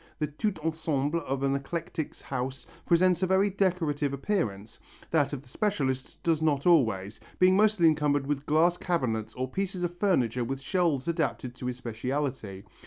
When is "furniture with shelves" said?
9.95-11.07